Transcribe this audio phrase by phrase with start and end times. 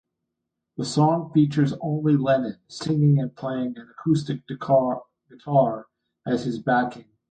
[0.77, 5.03] The song features only Lennon, singing and playing an acoustic guitar
[6.25, 7.05] as his backing.